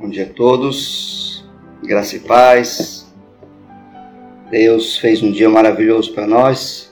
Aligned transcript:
Bom 0.00 0.08
dia 0.08 0.24
a 0.24 0.34
todos, 0.34 1.44
graça 1.84 2.16
e 2.16 2.20
paz. 2.20 3.06
Deus 4.50 4.96
fez 4.96 5.22
um 5.22 5.30
dia 5.30 5.48
maravilhoso 5.48 6.14
para 6.14 6.26
nós, 6.26 6.90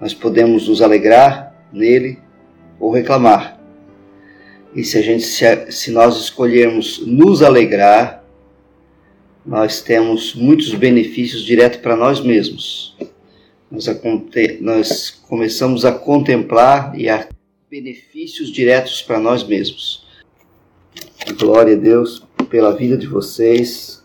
nós 0.00 0.12
podemos 0.12 0.68
nos 0.68 0.82
alegrar 0.82 1.54
nele 1.72 2.18
ou 2.80 2.90
reclamar. 2.90 3.60
E 4.74 4.82
se 4.82 4.98
a 4.98 5.02
gente 5.02 5.22
se, 5.22 5.70
se 5.70 5.92
nós 5.92 6.16
escolhermos 6.16 7.06
nos 7.06 7.42
alegrar, 7.42 8.24
nós 9.46 9.80
temos 9.80 10.34
muitos 10.34 10.74
benefícios 10.74 11.44
direto 11.44 11.80
para 11.80 11.94
nós 11.94 12.20
mesmos. 12.20 12.96
Nós, 13.72 13.86
nós 14.60 15.10
começamos 15.10 15.86
a 15.86 15.92
contemplar 15.92 16.92
e 16.94 17.08
a 17.08 17.26
benefícios 17.70 18.50
diretos 18.50 19.00
para 19.00 19.18
nós 19.18 19.42
mesmos. 19.42 20.06
Glória 21.40 21.74
a 21.74 21.78
Deus 21.78 22.22
pela 22.50 22.76
vida 22.76 22.98
de 22.98 23.06
vocês 23.06 24.04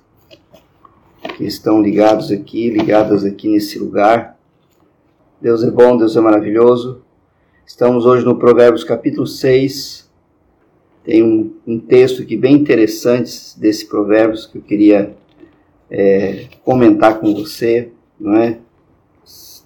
que 1.35 1.43
estão 1.43 1.81
ligados 1.81 2.31
aqui, 2.31 2.69
ligadas 2.69 3.25
aqui 3.25 3.49
nesse 3.49 3.77
lugar. 3.77 4.39
Deus 5.41 5.61
é 5.65 5.69
bom, 5.69 5.97
Deus 5.97 6.15
é 6.15 6.21
maravilhoso. 6.21 7.03
Estamos 7.65 8.05
hoje 8.05 8.23
no 8.23 8.39
Provérbios 8.39 8.85
capítulo 8.85 9.27
6. 9.27 10.09
Tem 11.03 11.21
um, 11.21 11.53
um 11.67 11.77
texto 11.77 12.21
aqui 12.21 12.37
bem 12.37 12.55
interessante 12.55 13.59
desse 13.59 13.85
Provérbios 13.85 14.45
que 14.45 14.59
eu 14.59 14.61
queria 14.61 15.13
é, 15.91 16.47
comentar 16.63 17.19
com 17.19 17.35
você, 17.35 17.91
não 18.17 18.33
é? 18.33 18.59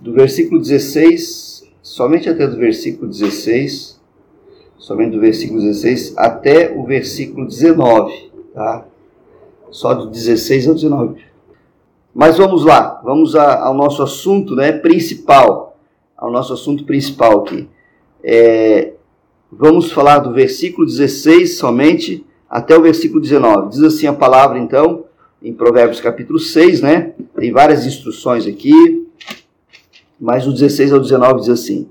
Do 0.02 0.14
versículo 0.14 0.60
16, 0.60 1.64
somente 1.80 2.28
até 2.28 2.48
do 2.48 2.58
versículo 2.58 3.08
16, 3.08 4.02
somente 4.76 5.12
do 5.12 5.20
versículo 5.20 5.62
16 5.62 6.16
até 6.18 6.74
o 6.76 6.84
versículo 6.84 7.46
19, 7.46 8.32
tá? 8.52 8.84
Só 9.70 9.94
do 9.94 10.08
16 10.08 10.68
ao 10.68 10.74
19. 10.74 11.22
Mas 12.16 12.40
vamos 12.40 12.66
lá, 12.66 13.00
vamos 13.04 13.36
a, 13.36 13.64
ao 13.64 13.76
nosso 13.76 14.02
assunto 14.02 14.56
né, 14.56 14.72
principal, 14.72 15.78
ao 16.18 16.32
nosso 16.32 16.52
assunto 16.52 16.84
principal 16.84 17.42
aqui. 17.42 17.70
É, 18.24 18.94
vamos 19.52 19.92
falar 19.92 20.18
do 20.18 20.34
versículo 20.34 20.88
16 20.88 21.60
somente 21.60 22.26
até 22.50 22.76
o 22.76 22.82
versículo 22.82 23.22
19. 23.22 23.70
Diz 23.70 23.84
assim 23.84 24.08
a 24.08 24.14
palavra, 24.14 24.58
então, 24.58 25.06
em 25.44 25.54
Provérbios 25.54 26.02
capítulo 26.02 26.40
6, 26.40 26.82
né? 26.82 27.14
Tem 27.36 27.52
várias 27.52 27.86
instruções 27.86 28.48
aqui, 28.48 29.01
mas 30.22 30.46
o 30.46 30.54
16 30.54 30.94
ao 30.94 31.00
19 31.00 31.40
diz 31.40 31.50
assim: 31.50 31.90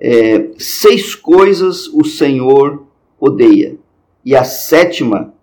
é, 0.00 0.48
Seis 0.58 1.14
coisas 1.14 1.86
o 1.88 2.02
Senhor 2.02 2.84
odeia, 3.20 3.76
e 4.24 4.34
a 4.34 4.44
sétima 4.44 5.34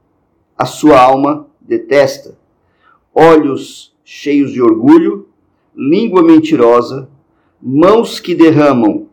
a 0.58 0.66
sua 0.66 1.00
alma 1.00 1.45
detesta: 1.62 2.36
olhos 3.14 3.95
cheios 4.04 4.52
de 4.52 4.62
orgulho, 4.62 5.28
língua 5.76 6.23
mentirosa, 6.23 7.08
mãos 7.62 8.20
que 8.20 8.34
derramam 8.34 9.06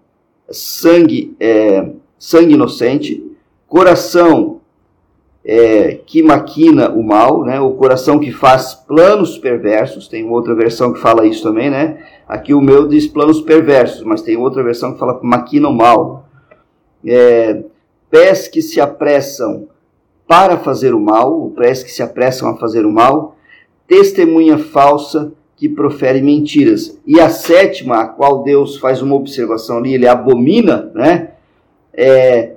sangue, 0.51 1.37
é, 1.39 1.91
sangue 2.19 2.55
inocente, 2.55 3.23
coração 3.67 4.54
é, 5.45 6.01
que 6.07 6.23
maquina 6.23 6.89
o 6.91 7.03
mal, 7.03 7.45
né? 7.45 7.61
o 7.61 7.73
coração 7.73 8.19
que 8.19 8.33
faz 8.33 8.75
planos 8.75 9.37
perversos, 9.37 10.09
tem 10.09 10.29
outra 10.29 10.55
versão 10.55 10.93
que 10.93 11.01
fala 11.01 11.27
isso 11.27 11.43
também, 11.43 11.69
né? 11.69 11.99
Aqui 12.27 12.55
o 12.55 12.61
meu 12.61 12.89
diz 12.89 13.07
planos 13.07 13.43
perversos, 13.43 14.03
mas 14.03 14.23
tem 14.23 14.37
outra 14.39 14.63
versão 14.63 14.95
que 14.95 14.99
fala 14.99 15.21
maquina 15.23 15.69
o 15.69 15.75
mal. 15.75 16.27
É, 17.05 17.63
pés 18.11 18.49
que 18.49 18.63
se 18.63 18.81
apressam 18.81 19.69
para 20.27 20.57
fazer 20.57 20.95
o 20.95 21.01
mal, 21.01 21.51
pés 21.51 21.83
que 21.83 21.91
se 21.91 22.03
apressam 22.03 22.49
a 22.49 22.57
fazer 22.57 22.87
o 22.87 22.91
mal, 22.91 23.37
testemunha 23.87 24.57
falsa 24.57 25.33
que 25.55 25.69
profere 25.69 26.23
mentiras. 26.23 26.99
E 27.07 27.21
a 27.21 27.29
sétima, 27.29 28.01
a 28.01 28.09
qual 28.09 28.43
Deus 28.43 28.79
faz 28.79 29.03
uma 29.03 29.15
observação 29.15 29.77
ali, 29.77 29.93
ele 29.93 30.09
abomina, 30.09 30.91
né? 30.95 31.33
É 31.93 32.53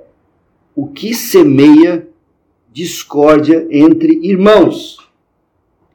o 0.74 0.86
que 0.86 1.12
semeia 1.12 2.08
discórdia 2.72 3.66
entre 3.70 4.20
irmãos. 4.22 4.98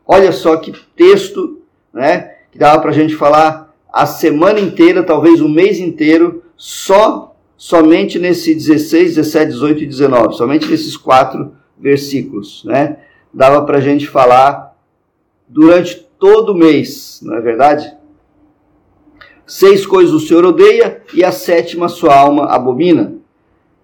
Olha 0.05 0.31
só 0.31 0.57
que 0.57 0.73
texto, 0.95 1.61
né? 1.93 2.35
Que 2.51 2.57
dava 2.57 2.81
para 2.81 2.91
a 2.91 2.93
gente 2.93 3.15
falar 3.15 3.73
a 3.91 4.05
semana 4.05 4.59
inteira, 4.59 5.03
talvez 5.03 5.39
o 5.39 5.47
mês 5.47 5.79
inteiro, 5.79 6.43
só 6.57 7.35
somente 7.55 8.19
nesse 8.19 8.53
16, 8.53 9.15
17, 9.15 9.51
18 9.51 9.83
e 9.83 9.85
19, 9.85 10.35
somente 10.35 10.67
nesses 10.67 10.97
quatro 10.97 11.53
versículos, 11.77 12.63
né? 12.65 12.97
Dava 13.33 13.63
para 13.65 13.77
a 13.77 13.81
gente 13.81 14.07
falar 14.07 14.75
durante 15.47 15.95
todo 16.19 16.51
o 16.51 16.55
mês, 16.55 17.21
não 17.23 17.35
é 17.35 17.41
verdade? 17.41 17.95
Seis 19.45 19.85
coisas 19.85 20.13
o 20.13 20.19
Senhor 20.19 20.45
odeia 20.45 21.03
e 21.13 21.23
a 21.23 21.31
sétima 21.31 21.87
sua 21.87 22.15
alma 22.15 22.45
abomina. 22.45 23.15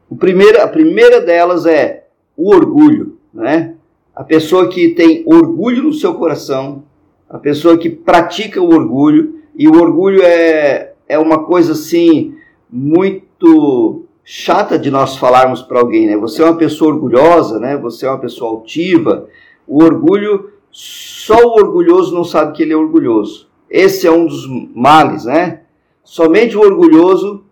O 0.09 0.15
primeiro, 0.15 0.61
a 0.61 0.67
primeira 0.67 1.21
delas 1.21 1.65
é 1.65 2.07
o 2.39 2.55
orgulho, 2.55 3.17
né? 3.33 3.75
A 4.15 4.23
pessoa 4.23 4.69
que 4.69 4.91
tem 4.91 5.23
orgulho 5.25 5.83
no 5.83 5.93
seu 5.93 6.13
coração, 6.13 6.83
a 7.29 7.37
pessoa 7.37 7.77
que 7.77 7.89
pratica 7.89 8.61
o 8.61 8.73
orgulho, 8.73 9.41
e 9.53 9.67
o 9.67 9.75
orgulho 9.75 10.21
é, 10.23 10.93
é 11.07 11.19
uma 11.19 11.43
coisa 11.43 11.73
assim 11.73 12.33
muito 12.69 14.05
chata 14.23 14.79
de 14.79 14.89
nós 14.89 15.17
falarmos 15.17 15.61
para 15.61 15.81
alguém, 15.81 16.07
né? 16.07 16.15
Você 16.15 16.41
é 16.41 16.45
uma 16.45 16.55
pessoa 16.55 16.93
orgulhosa, 16.93 17.59
né? 17.59 17.75
Você 17.75 18.05
é 18.05 18.09
uma 18.09 18.19
pessoa 18.19 18.51
altiva. 18.51 19.27
O 19.67 19.83
orgulho 19.83 20.49
só 20.71 21.35
o 21.45 21.55
orgulhoso 21.59 22.15
não 22.15 22.23
sabe 22.23 22.55
que 22.55 22.63
ele 22.63 22.71
é 22.71 22.77
orgulhoso. 22.77 23.49
Esse 23.69 24.07
é 24.07 24.11
um 24.11 24.25
dos 24.25 24.47
males, 24.73 25.25
né? 25.25 25.63
Somente 26.05 26.55
o 26.55 26.61
orgulhoso 26.61 27.43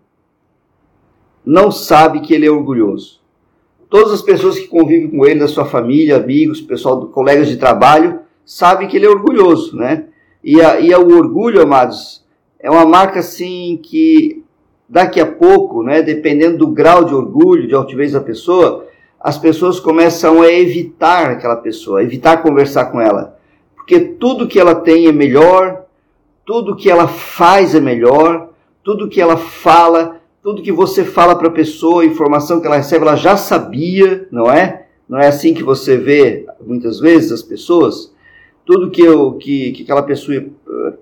não 1.44 1.70
sabe 1.70 2.20
que 2.20 2.32
ele 2.32 2.46
é 2.46 2.50
orgulhoso. 2.50 3.18
Todas 3.88 4.12
as 4.12 4.22
pessoas 4.22 4.58
que 4.58 4.68
convivem 4.68 5.10
com 5.10 5.24
ele, 5.24 5.40
da 5.40 5.48
sua 5.48 5.64
família, 5.64 6.16
amigos, 6.16 6.60
pessoal, 6.60 7.06
colegas 7.06 7.48
de 7.48 7.56
trabalho, 7.56 8.20
sabem 8.44 8.86
que 8.86 8.96
ele 8.96 9.06
é 9.06 9.10
orgulhoso, 9.10 9.76
né? 9.76 10.04
E, 10.44 10.60
a, 10.60 10.78
e 10.80 10.92
a, 10.92 10.98
o 10.98 11.16
orgulho, 11.16 11.62
amados, 11.62 12.24
é 12.60 12.70
uma 12.70 12.84
marca 12.84 13.20
assim 13.20 13.78
que 13.82 14.42
daqui 14.88 15.20
a 15.20 15.26
pouco, 15.26 15.82
né, 15.82 16.02
dependendo 16.02 16.58
do 16.58 16.68
grau 16.68 17.04
de 17.04 17.14
orgulho, 17.14 17.68
de 17.68 17.74
altivez 17.74 18.12
da 18.12 18.20
pessoa, 18.20 18.86
as 19.20 19.36
pessoas 19.36 19.80
começam 19.80 20.40
a 20.42 20.50
evitar 20.50 21.30
aquela 21.30 21.56
pessoa, 21.56 22.02
evitar 22.02 22.42
conversar 22.42 22.86
com 22.86 23.00
ela. 23.00 23.38
Porque 23.74 24.00
tudo 24.00 24.46
que 24.46 24.58
ela 24.58 24.74
tem 24.74 25.06
é 25.06 25.12
melhor, 25.12 25.84
tudo 26.46 26.76
que 26.76 26.90
ela 26.90 27.08
faz 27.08 27.74
é 27.74 27.80
melhor, 27.80 28.50
tudo 28.82 29.08
que 29.08 29.20
ela 29.20 29.36
fala, 29.36 30.17
tudo 30.48 30.62
que 30.62 30.72
você 30.72 31.04
fala 31.04 31.36
para 31.36 31.48
a 31.48 31.50
pessoa, 31.52 32.06
informação 32.06 32.58
que 32.58 32.66
ela 32.66 32.78
recebe, 32.78 33.04
ela 33.04 33.16
já 33.16 33.36
sabia, 33.36 34.26
não 34.32 34.50
é? 34.50 34.86
Não 35.06 35.18
é 35.18 35.26
assim 35.26 35.52
que 35.52 35.62
você 35.62 35.98
vê 35.98 36.46
muitas 36.66 36.98
vezes 36.98 37.30
as 37.30 37.42
pessoas? 37.42 38.14
Tudo 38.64 38.90
que, 38.90 39.02
eu, 39.02 39.34
que, 39.34 39.72
que 39.72 39.82
aquela 39.82 40.02
pessoa, 40.02 40.42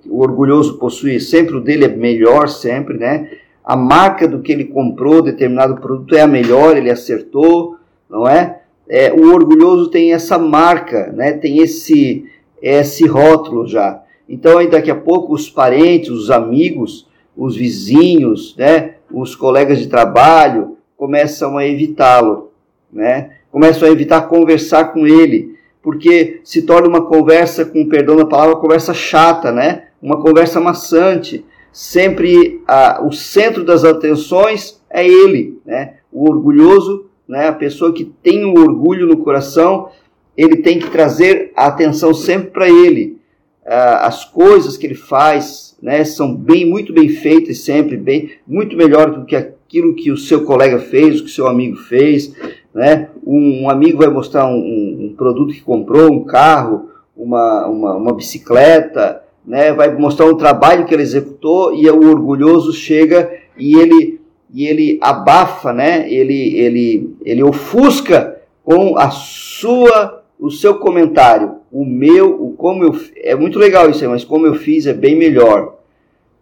o 0.05 0.19
orgulhoso 0.19 0.79
possui, 0.79 1.21
sempre 1.21 1.55
o 1.55 1.61
dele 1.61 1.85
é 1.85 1.89
melhor, 1.89 2.49
sempre, 2.49 2.99
né? 2.99 3.31
A 3.65 3.77
marca 3.77 4.27
do 4.27 4.41
que 4.41 4.51
ele 4.51 4.65
comprou, 4.65 5.23
determinado 5.23 5.77
produto 5.77 6.17
é 6.17 6.23
a 6.23 6.27
melhor, 6.27 6.77
ele 6.77 6.91
acertou, 6.91 7.77
não 8.11 8.27
é? 8.27 8.63
é 8.89 9.13
o 9.13 9.33
orgulhoso 9.33 9.91
tem 9.91 10.13
essa 10.13 10.37
marca, 10.37 11.13
né? 11.13 11.35
tem 11.35 11.59
esse, 11.59 12.25
esse 12.61 13.07
rótulo 13.07 13.65
já. 13.65 14.03
Então, 14.29 14.59
aí 14.59 14.67
daqui 14.67 14.91
a 14.91 14.97
pouco, 14.97 15.33
os 15.33 15.49
parentes, 15.49 16.11
os 16.11 16.33
amigos, 16.33 17.07
os 17.37 17.55
vizinhos, 17.55 18.57
né? 18.57 18.96
Os 19.11 19.35
colegas 19.35 19.79
de 19.79 19.89
trabalho 19.89 20.77
começam 20.97 21.57
a 21.57 21.67
evitá-lo, 21.67 22.51
né? 22.93 23.33
começam 23.51 23.89
a 23.89 23.91
evitar 23.91 24.23
conversar 24.23 24.93
com 24.93 25.07
ele, 25.07 25.57
porque 25.83 26.41
se 26.45 26.63
torna 26.63 26.89
uma 26.89 27.07
conversa, 27.07 27.65
com 27.65 27.89
perdão 27.89 28.17
da 28.17 28.27
palavra, 28.27 28.57
conversa 28.57 28.93
chata, 28.93 29.53
né? 29.53 29.85
uma 30.03 30.21
conversa 30.21 30.61
maçante. 30.61 31.45
Sempre 31.73 32.63
a, 32.67 33.05
o 33.05 33.13
centro 33.13 33.63
das 33.65 33.85
atenções 33.85 34.81
é 34.89 35.07
ele, 35.07 35.61
né? 35.65 35.95
o 36.11 36.29
orgulhoso 36.29 37.07
né? 37.29 37.49
A 37.49 37.53
pessoa 37.53 37.93
que 37.93 38.05
tem 38.05 38.45
um 38.45 38.53
orgulho 38.53 39.07
no 39.07 39.19
coração, 39.19 39.91
ele 40.37 40.57
tem 40.59 40.79
que 40.79 40.91
trazer 40.91 41.53
a 41.57 41.67
atenção 41.67 42.15
sempre 42.15 42.51
para 42.51 42.69
ele. 42.69 43.19
Ah, 43.67 44.07
as 44.07 44.25
coisas 44.25 44.77
que 44.77 44.87
ele 44.87 44.95
faz, 44.95 45.66
né, 45.81 46.05
são 46.05 46.35
bem, 46.35 46.65
muito 46.65 46.93
bem 46.93 47.09
feitas 47.09 47.59
sempre, 47.59 47.97
bem, 47.97 48.31
muito 48.47 48.77
melhor 48.77 49.11
do 49.11 49.25
que 49.25 49.37
aquilo 49.37 49.95
que 49.95 50.11
o 50.11 50.17
seu 50.17 50.45
colega 50.45 50.79
fez, 50.79 51.21
o 51.21 51.25
que 51.25 51.31
seu 51.31 51.47
amigo 51.47 51.77
fez, 51.77 52.35
né? 52.75 53.09
Um, 53.27 53.69
amigo 53.71 53.99
vai 53.99 54.09
mostrar 54.09 54.47
um, 54.47 54.57
um, 54.57 55.15
produto 55.17 55.53
que 55.53 55.63
comprou, 55.63 56.13
um 56.13 56.25
carro, 56.25 56.91
uma, 57.17 57.67
uma, 57.67 57.95
uma 57.95 58.15
bicicleta, 58.15 59.23
né? 59.45 59.73
Vai 59.73 59.95
mostrar 59.95 60.27
um 60.27 60.37
trabalho 60.37 60.85
que 60.85 60.95
ele 60.95 61.03
executou 61.03 61.75
e 61.75 61.89
o 61.89 62.11
orgulhoso 62.11 62.73
chega 62.73 63.33
e 63.57 63.75
ele 63.75 64.21
e 64.53 64.67
ele 64.67 64.99
abafa, 65.03 65.73
né? 65.73 66.11
Ele, 66.11 66.57
ele, 66.57 67.17
ele 67.25 67.43
ofusca 67.43 68.41
com 68.65 68.97
a 68.97 69.11
sua, 69.11 70.23
o 70.39 70.51
seu 70.51 70.79
comentário. 70.79 71.57
O 71.71 71.85
meu, 71.85 72.43
o 72.43 72.53
como 72.53 72.85
eu, 72.85 72.99
é 73.17 73.35
muito 73.35 73.59
legal 73.59 73.91
isso 73.91 74.05
aí, 74.05 74.09
mas 74.09 74.25
como 74.25 74.47
eu 74.47 74.55
fiz 74.55 74.87
é 74.87 74.93
bem 74.93 75.17
melhor. 75.17 75.77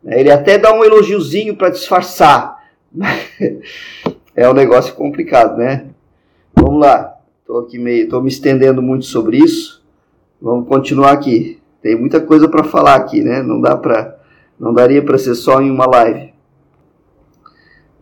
Ele 0.05 0.31
até 0.31 0.59
dá 0.59 0.73
um 0.73 0.85
elogiozinho 0.85 1.57
para 1.57 1.71
disfarçar. 1.71 2.63
é 4.37 4.49
um 4.49 4.53
negócio 4.53 4.95
complicado, 4.95 5.57
né? 5.57 5.87
Vamos 6.55 6.81
lá. 6.81 7.17
Estou 7.41 7.61
aqui 7.61 7.79
meio, 7.79 8.09
tô 8.09 8.21
me 8.21 8.29
estendendo 8.29 8.83
muito 8.83 9.05
sobre 9.07 9.39
isso. 9.39 9.83
Vamos 10.41 10.69
continuar 10.69 11.13
aqui. 11.13 11.61
Tem 11.83 11.95
muita 11.97 12.21
coisa 12.21 12.49
para 12.49 12.65
falar 12.65 12.95
aqui, 12.95 13.23
né? 13.23 13.43
Não 13.43 13.61
dá 13.61 13.77
para, 13.77 14.19
não 14.59 14.73
daria 14.73 15.03
para 15.03 15.19
ser 15.19 15.35
só 15.35 15.61
em 15.61 15.71
uma 15.71 15.87
live. 15.87 16.33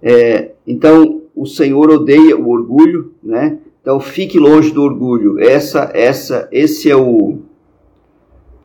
É, 0.03 0.53
então, 0.67 1.23
o 1.35 1.47
Senhor 1.47 1.91
odeia 1.91 2.37
o 2.37 2.49
orgulho, 2.49 3.15
né? 3.23 3.59
Então, 3.83 3.99
fique 3.99 4.39
longe 4.39 4.73
do 4.73 4.81
orgulho. 4.81 5.41
Essa, 5.41 5.91
essa, 5.93 6.49
esse 6.53 6.89
é 6.89 6.97
o, 6.97 7.41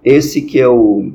esse 0.05 0.43
que 0.43 0.59
é 0.59 0.67
o, 0.67 1.11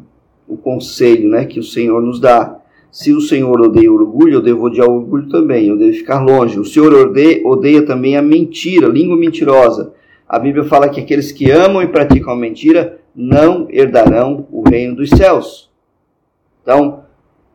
o 0.46 0.56
conselho, 0.56 1.28
né? 1.30 1.46
Que 1.46 1.60
o 1.60 1.62
Senhor 1.62 2.02
nos 2.02 2.20
dá. 2.20 2.58
Se 2.90 3.12
o 3.12 3.20
Senhor 3.20 3.58
odeia 3.60 3.90
o 3.90 3.94
orgulho, 3.94 4.34
eu 4.34 4.42
devo 4.42 4.66
odiar 4.66 4.88
o 4.88 4.96
orgulho 4.96 5.28
também. 5.28 5.68
Eu 5.68 5.78
devo 5.78 5.92
ficar 5.92 6.20
longe. 6.20 6.58
O 6.58 6.64
Senhor 6.64 6.92
odeia, 6.92 7.40
odeia 7.46 7.86
também 7.86 8.16
a 8.16 8.22
mentira, 8.22 8.88
a 8.88 8.90
língua 8.90 9.16
mentirosa. 9.16 9.94
A 10.28 10.38
Bíblia 10.38 10.64
fala 10.64 10.88
que 10.88 11.00
aqueles 11.00 11.30
que 11.30 11.50
amam 11.50 11.80
e 11.80 11.86
praticam 11.86 12.32
a 12.32 12.36
mentira 12.36 13.00
não 13.14 13.68
herdarão 13.70 14.48
o 14.50 14.68
reino 14.68 14.96
dos 14.96 15.10
céus. 15.10 15.70
Então, 16.62 17.04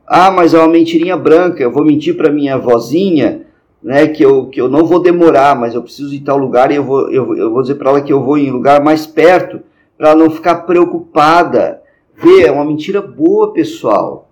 ah, 0.05 0.31
mas 0.31 0.53
é 0.53 0.59
uma 0.59 0.67
mentirinha 0.67 1.17
branca, 1.17 1.61
eu 1.61 1.71
vou 1.71 1.83
mentir 1.83 2.15
para 2.15 2.31
minha 2.31 2.57
vozinha, 2.57 3.46
né, 3.87 4.05
que 4.05 4.21
eu, 4.21 4.47
que 4.47 4.59
eu 4.59 4.67
não 4.67 4.85
vou 4.85 5.01
demorar, 5.01 5.57
mas 5.57 5.73
eu 5.73 5.81
preciso 5.81 6.13
ir 6.13 6.19
tal 6.19 6.37
lugar 6.37 6.73
e 6.73 6.75
eu 6.75 6.83
vou, 6.83 7.09
eu, 7.09 7.33
eu 7.37 7.49
vou 7.49 7.61
dizer 7.61 7.75
para 7.75 7.91
ela 7.91 8.01
que 8.01 8.11
eu 8.11 8.21
vou 8.21 8.37
em 8.37 8.51
lugar 8.51 8.83
mais 8.83 9.07
perto, 9.07 9.61
para 9.97 10.13
não 10.13 10.29
ficar 10.29 10.55
preocupada. 10.65 11.81
Vê, 12.13 12.43
é 12.43 12.51
uma 12.51 12.65
mentira 12.65 13.01
boa, 13.01 13.53
pessoal. 13.53 14.27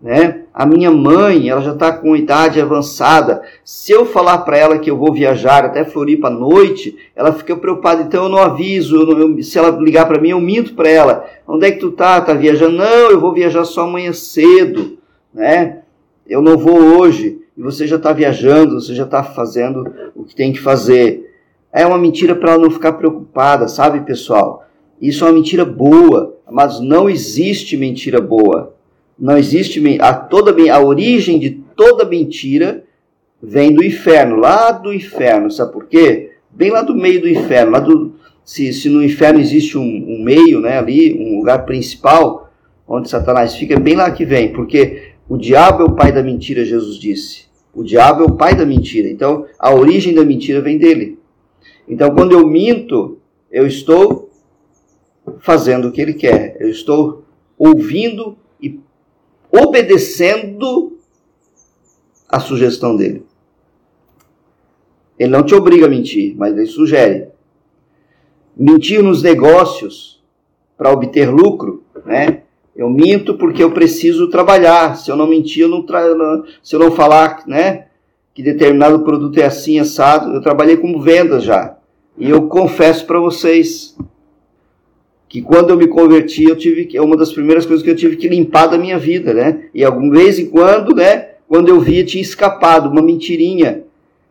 Né? 0.00 0.42
A 0.54 0.64
minha 0.64 0.92
mãe, 0.92 1.48
ela 1.48 1.60
já 1.60 1.72
está 1.72 1.92
com 1.92 2.14
idade 2.14 2.60
avançada. 2.60 3.42
Se 3.64 3.90
eu 3.90 4.06
falar 4.06 4.38
para 4.38 4.56
ela 4.56 4.78
que 4.78 4.88
eu 4.88 4.96
vou 4.96 5.12
viajar 5.12 5.64
até 5.64 5.84
Floripa 5.84 6.28
à 6.28 6.30
noite, 6.30 6.96
ela 7.16 7.32
fica 7.32 7.56
preocupada. 7.56 8.02
Então 8.02 8.22
eu 8.22 8.28
não 8.28 8.38
aviso. 8.38 8.94
Eu 8.94 9.06
não, 9.06 9.18
eu, 9.18 9.42
se 9.42 9.58
ela 9.58 9.70
ligar 9.70 10.06
para 10.06 10.20
mim, 10.20 10.28
eu 10.28 10.40
minto 10.40 10.74
para 10.74 10.88
ela. 10.88 11.26
Onde 11.48 11.66
é 11.66 11.72
que 11.72 11.80
tu 11.80 11.90
tá? 11.90 12.20
Tá 12.20 12.32
viajando? 12.32 12.76
Não, 12.76 13.10
eu 13.10 13.18
vou 13.18 13.34
viajar 13.34 13.64
só 13.64 13.82
amanhã 13.82 14.12
cedo 14.12 14.98
né? 15.34 15.78
Eu 16.26 16.40
não 16.40 16.56
vou 16.56 16.78
hoje 16.78 17.39
e 17.60 17.62
você 17.62 17.86
já 17.86 17.96
está 17.96 18.10
viajando, 18.10 18.80
você 18.80 18.94
já 18.94 19.04
está 19.04 19.22
fazendo 19.22 19.84
o 20.16 20.24
que 20.24 20.34
tem 20.34 20.50
que 20.50 20.58
fazer. 20.58 21.30
É 21.70 21.84
uma 21.84 21.98
mentira 21.98 22.34
para 22.34 22.52
ela 22.52 22.62
não 22.62 22.70
ficar 22.70 22.94
preocupada, 22.94 23.68
sabe, 23.68 24.00
pessoal? 24.00 24.66
Isso 24.98 25.22
é 25.22 25.28
uma 25.28 25.34
mentira 25.34 25.62
boa, 25.62 26.38
mas 26.50 26.80
não 26.80 27.08
existe 27.08 27.76
mentira 27.76 28.18
boa. 28.18 28.74
Não 29.18 29.36
existe 29.36 29.78
a 30.00 30.14
toda 30.14 30.54
a 30.72 30.80
origem 30.80 31.38
de 31.38 31.50
toda 31.76 32.06
mentira 32.06 32.82
vem 33.42 33.74
do 33.74 33.84
inferno, 33.84 34.36
lá 34.36 34.72
do 34.72 34.90
inferno, 34.90 35.50
sabe 35.50 35.70
por 35.70 35.84
quê? 35.84 36.30
Bem 36.50 36.70
lá 36.70 36.80
do 36.80 36.94
meio 36.94 37.20
do 37.20 37.28
inferno, 37.28 37.72
lá 37.72 37.80
do 37.80 38.14
se, 38.42 38.72
se 38.72 38.88
no 38.88 39.04
inferno 39.04 39.38
existe 39.38 39.76
um, 39.76 39.82
um 39.82 40.24
meio, 40.24 40.60
né, 40.60 40.78
ali, 40.78 41.14
um 41.14 41.36
lugar 41.36 41.66
principal 41.66 42.50
onde 42.88 43.10
Satanás 43.10 43.54
fica, 43.54 43.74
é 43.74 43.78
bem 43.78 43.96
lá 43.96 44.10
que 44.10 44.24
vem, 44.24 44.50
porque 44.50 45.10
o 45.28 45.36
diabo 45.36 45.82
é 45.82 45.84
o 45.84 45.92
pai 45.92 46.10
da 46.10 46.22
mentira, 46.22 46.64
Jesus 46.64 46.96
disse. 46.98 47.49
O 47.74 47.84
diabo 47.84 48.22
é 48.22 48.26
o 48.26 48.36
pai 48.36 48.54
da 48.54 48.66
mentira. 48.66 49.08
Então, 49.08 49.46
a 49.58 49.72
origem 49.72 50.14
da 50.14 50.24
mentira 50.24 50.60
vem 50.60 50.78
dele. 50.78 51.18
Então, 51.88 52.14
quando 52.14 52.32
eu 52.32 52.46
minto, 52.46 53.18
eu 53.50 53.66
estou 53.66 54.30
fazendo 55.40 55.88
o 55.88 55.92
que 55.92 56.00
ele 56.00 56.14
quer. 56.14 56.56
Eu 56.60 56.68
estou 56.68 57.24
ouvindo 57.56 58.36
e 58.60 58.80
obedecendo 59.50 60.98
a 62.28 62.40
sugestão 62.40 62.96
dele. 62.96 63.24
Ele 65.18 65.30
não 65.30 65.44
te 65.44 65.54
obriga 65.54 65.86
a 65.86 65.88
mentir, 65.88 66.34
mas 66.36 66.56
ele 66.56 66.66
sugere. 66.66 67.28
Mentir 68.56 69.02
nos 69.02 69.22
negócios 69.22 70.22
para 70.76 70.92
obter 70.92 71.30
lucro, 71.30 71.84
né? 72.06 72.44
Eu 72.80 72.88
minto 72.88 73.34
porque 73.34 73.62
eu 73.62 73.72
preciso 73.72 74.30
trabalhar. 74.30 74.96
Se 74.96 75.10
eu 75.10 75.16
não 75.16 75.26
mentir, 75.26 75.64
eu 75.64 75.68
não 75.68 75.82
tra... 75.82 76.02
se 76.62 76.74
eu 76.74 76.80
não 76.80 76.90
falar, 76.90 77.42
né, 77.46 77.88
que 78.32 78.42
determinado 78.42 79.00
produto 79.00 79.36
é 79.36 79.44
assim 79.44 79.78
assado, 79.78 80.32
eu 80.32 80.40
trabalhei 80.40 80.78
como 80.78 80.98
vendas 80.98 81.44
já. 81.44 81.76
E 82.16 82.30
eu 82.30 82.48
confesso 82.48 83.04
para 83.04 83.20
vocês 83.20 83.94
que 85.28 85.42
quando 85.42 85.68
eu 85.68 85.76
me 85.76 85.88
converti, 85.88 86.44
eu 86.44 86.56
tive 86.56 86.86
que 86.86 86.96
é 86.96 87.02
uma 87.02 87.18
das 87.18 87.30
primeiras 87.30 87.66
coisas 87.66 87.84
que 87.84 87.90
eu 87.90 87.94
tive 87.94 88.16
que 88.16 88.28
limpar 88.28 88.68
da 88.68 88.78
minha 88.78 88.98
vida, 88.98 89.34
né? 89.34 89.64
E 89.74 89.84
alguma 89.84 90.14
vez 90.14 90.38
em 90.38 90.46
quando, 90.46 90.94
né, 90.94 91.32
quando 91.46 91.68
eu 91.68 91.78
via 91.80 92.02
tinha 92.02 92.22
escapado 92.22 92.88
uma 92.88 93.02
mentirinha, 93.02 93.84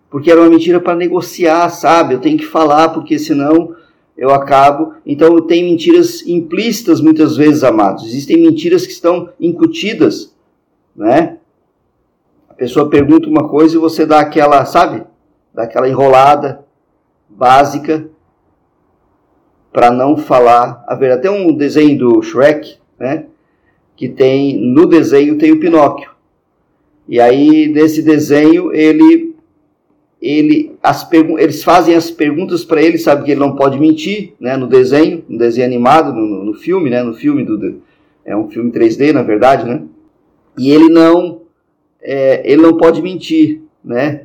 porque 0.09 0.31
era 0.31 0.41
uma 0.41 0.49
mentira 0.49 0.79
para 0.79 0.95
negociar, 0.95 1.69
sabe? 1.69 2.15
Eu 2.15 2.19
tenho 2.19 2.39
que 2.39 2.47
falar 2.47 2.89
porque 2.89 3.19
senão 3.19 3.75
eu 4.19 4.31
acabo. 4.31 4.95
Então, 5.05 5.39
tem 5.47 5.63
mentiras 5.63 6.27
implícitas 6.27 6.99
muitas 6.99 7.37
vezes, 7.37 7.63
amados. 7.63 8.05
Existem 8.05 8.35
mentiras 8.35 8.85
que 8.85 8.91
estão 8.91 9.29
incutidas, 9.39 10.35
né? 10.93 11.37
A 12.49 12.53
pessoa 12.53 12.89
pergunta 12.89 13.29
uma 13.29 13.47
coisa 13.47 13.77
e 13.77 13.79
você 13.79 14.05
dá 14.05 14.19
aquela, 14.19 14.65
sabe? 14.65 15.05
Dá 15.53 15.63
aquela 15.63 15.87
enrolada 15.87 16.65
básica 17.29 18.09
para 19.71 19.89
não 19.89 20.17
falar 20.17 20.83
a 20.85 20.95
verdade. 20.95 21.21
Tem 21.21 21.31
um 21.31 21.55
desenho 21.55 21.97
do 21.97 22.21
Shrek, 22.21 22.77
né? 22.99 23.27
Que 23.95 24.09
tem, 24.09 24.57
no 24.57 24.85
desenho 24.85 25.37
tem 25.37 25.53
o 25.53 25.61
Pinóquio. 25.61 26.11
E 27.07 27.21
aí, 27.21 27.69
nesse 27.69 28.01
desenho, 28.01 28.73
ele 28.73 29.28
ele, 30.21 30.77
as 30.83 31.07
eles 31.11 31.63
fazem 31.63 31.95
as 31.95 32.11
perguntas 32.11 32.65
para 32.65 32.81
ele, 32.81 32.97
sabe 32.97 33.23
que 33.23 33.31
ele 33.31 33.39
não 33.39 33.55
pode 33.55 33.79
mentir, 33.79 34.33
né, 34.39 34.57
no 34.57 34.67
desenho, 34.67 35.23
no 35.29 35.37
desenho 35.37 35.65
animado, 35.65 36.13
no, 36.13 36.43
no 36.43 36.53
filme, 36.53 36.89
né, 36.89 37.01
no 37.01 37.13
filme 37.13 37.43
do, 37.43 37.81
é 38.25 38.35
um 38.35 38.49
filme 38.49 38.71
3D, 38.71 39.13
na 39.13 39.23
verdade, 39.23 39.65
né, 39.65 39.81
e 40.57 40.71
ele 40.71 40.89
não, 40.89 41.41
é, 42.01 42.41
ele 42.43 42.61
não 42.61 42.75
pode 42.75 43.01
mentir, 43.01 43.61
né, 43.83 44.23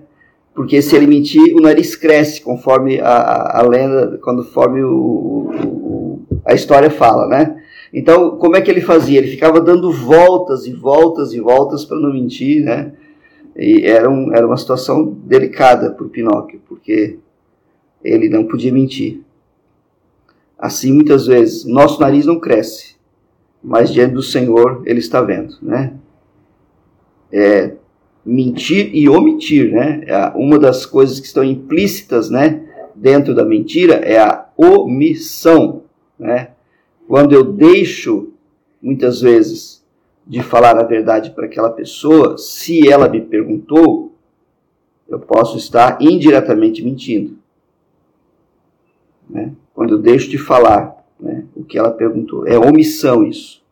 porque 0.52 0.82
se 0.82 0.96
ele 0.96 1.06
mentir, 1.06 1.54
o 1.54 1.60
nariz 1.60 1.94
cresce, 1.94 2.40
conforme 2.40 3.00
a, 3.00 3.08
a, 3.08 3.60
a 3.60 3.62
lenda, 3.62 4.18
conforme 4.20 4.82
o, 4.82 5.50
o, 5.64 6.22
a 6.44 6.54
história 6.54 6.90
fala, 6.90 7.28
né, 7.28 7.56
então, 7.96 8.30
como 8.38 8.56
é 8.56 8.60
que 8.60 8.68
ele 8.68 8.80
fazia? 8.80 9.18
Ele 9.18 9.28
ficava 9.28 9.60
dando 9.60 9.92
voltas 9.92 10.66
e 10.66 10.72
voltas 10.72 11.32
e 11.32 11.38
voltas 11.38 11.84
para 11.84 11.96
não 11.96 12.12
mentir, 12.12 12.64
né, 12.64 12.92
e 13.56 13.86
era, 13.86 14.10
um, 14.10 14.34
era 14.34 14.46
uma 14.46 14.56
situação 14.56 15.16
delicada 15.24 15.90
para 15.90 16.04
o 16.04 16.08
Pinóquio, 16.08 16.60
porque 16.68 17.18
ele 18.02 18.28
não 18.28 18.44
podia 18.44 18.72
mentir. 18.72 19.22
Assim, 20.58 20.92
muitas 20.92 21.26
vezes, 21.26 21.64
nosso 21.64 22.00
nariz 22.00 22.26
não 22.26 22.40
cresce, 22.40 22.96
mas 23.62 23.92
diante 23.92 24.14
do 24.14 24.22
Senhor 24.22 24.82
ele 24.86 24.98
está 24.98 25.20
vendo, 25.20 25.56
né? 25.62 25.94
É, 27.30 27.74
mentir 28.24 28.90
e 28.94 29.08
omitir, 29.08 29.72
né? 29.72 30.02
É 30.06 30.26
uma 30.34 30.58
das 30.58 30.86
coisas 30.86 31.20
que 31.20 31.26
estão 31.26 31.44
implícitas, 31.44 32.30
né? 32.30 32.62
Dentro 32.94 33.34
da 33.34 33.44
mentira 33.44 33.94
é 33.96 34.18
a 34.18 34.48
omissão, 34.56 35.82
né? 36.18 36.50
Quando 37.06 37.34
eu 37.34 37.44
deixo, 37.44 38.32
muitas 38.80 39.20
vezes, 39.20 39.83
de 40.26 40.42
falar 40.42 40.78
a 40.78 40.84
verdade 40.84 41.30
para 41.30 41.46
aquela 41.46 41.70
pessoa, 41.70 42.38
se 42.38 42.88
ela 42.88 43.08
me 43.08 43.20
perguntou, 43.20 44.12
eu 45.08 45.18
posso 45.18 45.58
estar 45.58 45.98
indiretamente 46.00 46.82
mentindo. 46.82 47.36
Né? 49.28 49.52
Quando 49.74 49.94
eu 49.94 49.98
deixo 49.98 50.30
de 50.30 50.38
falar 50.38 51.04
né, 51.20 51.44
o 51.54 51.64
que 51.64 51.78
ela 51.78 51.90
perguntou. 51.90 52.46
É 52.46 52.58
omissão 52.58 53.24
isso. 53.24 53.62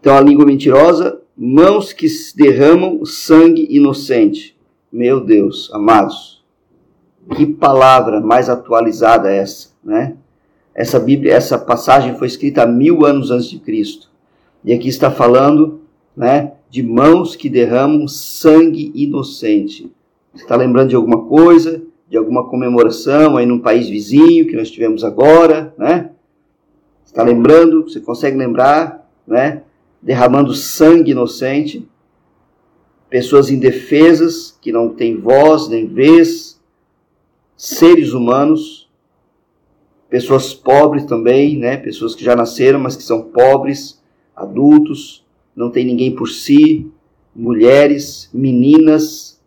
Então 0.00 0.16
a 0.16 0.20
língua 0.20 0.46
mentirosa, 0.46 1.20
mãos 1.36 1.92
que 1.92 2.06
derramam 2.34 3.04
sangue 3.04 3.66
inocente. 3.70 4.56
Meu 4.90 5.20
Deus, 5.20 5.70
amados, 5.72 6.44
que 7.34 7.44
palavra 7.44 8.20
mais 8.20 8.48
atualizada 8.48 9.30
é 9.30 9.38
essa, 9.38 9.70
né? 9.82 10.16
Essa 10.74 11.00
Bíblia, 11.00 11.34
essa 11.34 11.58
passagem 11.58 12.16
foi 12.16 12.26
escrita 12.26 12.62
há 12.62 12.66
mil 12.66 13.04
anos 13.04 13.30
antes 13.30 13.48
de 13.48 13.58
Cristo. 13.58 14.10
E 14.64 14.72
aqui 14.72 14.88
está 14.88 15.10
falando 15.10 15.80
né, 16.16 16.52
de 16.68 16.82
mãos 16.82 17.36
que 17.36 17.48
derramam 17.48 18.08
sangue 18.08 18.90
inocente. 18.94 19.90
Você 20.34 20.42
está 20.42 20.56
lembrando 20.56 20.90
de 20.90 20.96
alguma 20.96 21.24
coisa, 21.26 21.82
de 22.08 22.16
alguma 22.16 22.48
comemoração 22.48 23.36
aí 23.36 23.46
num 23.46 23.60
país 23.60 23.88
vizinho 23.88 24.46
que 24.46 24.56
nós 24.56 24.70
tivemos 24.70 25.02
agora, 25.02 25.74
né? 25.78 26.10
Está 27.04 27.22
lembrando? 27.22 27.84
Você 27.84 28.00
consegue 28.00 28.36
lembrar, 28.36 29.08
né? 29.26 29.62
Derramando 30.02 30.54
sangue 30.54 31.12
inocente. 31.12 31.88
pessoas 33.08 33.50
indefesas, 33.50 34.58
que 34.60 34.72
não 34.72 34.88
têm 34.88 35.16
voz 35.16 35.68
nem 35.68 35.86
vez, 35.86 36.60
seres 37.56 38.12
humanos, 38.12 38.90
pessoas 40.10 40.52
pobres 40.52 41.04
também, 41.04 41.56
né? 41.56 41.76
pessoas 41.76 42.14
que 42.14 42.24
já 42.24 42.36
nasceram, 42.36 42.78
mas 42.78 42.96
que 42.96 43.02
são 43.02 43.22
pobres, 43.22 44.02
adultos, 44.36 45.24
não 45.56 45.70
tem 45.70 45.84
ninguém 45.84 46.14
por 46.14 46.28
si, 46.28 46.86
mulheres, 47.34 48.30
meninas, 48.32 49.42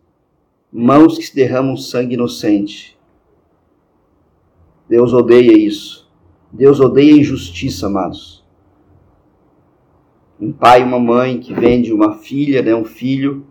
mãos 0.73 1.17
que 1.17 1.27
se 1.27 1.35
derramam 1.35 1.77
sangue 1.77 2.15
inocente. 2.15 2.97
Deus 4.87 5.13
odeia 5.13 5.55
isso. 5.55 6.09
Deus 6.51 6.79
odeia 6.79 7.11
injustiça, 7.11 7.85
amados. 7.85 8.43
Um 10.41 10.51
pai 10.51 10.81
e 10.81 10.83
uma 10.83 10.99
mãe 10.99 11.39
que 11.39 11.53
vende 11.53 11.93
uma 11.93 12.15
filha, 12.15 12.61
né, 12.61 12.73
um 12.73 12.85
filho, 12.85 13.45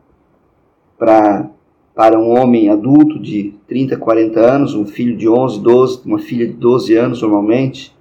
pra, 0.99 1.49
para 1.95 2.19
um 2.19 2.31
homem 2.31 2.71
adulto 2.71 3.21
de 3.21 3.55
30, 3.69 3.97
40 3.97 4.41
anos, 4.41 4.75
um 4.75 4.87
filho 4.87 5.17
de 5.17 5.29
11, 5.29 5.61
12, 5.61 6.03
uma 6.05 6.19
filha 6.19 6.47
de 6.47 6.55
12 6.55 6.97
anos 6.97 7.23
normalmente, 7.23 7.95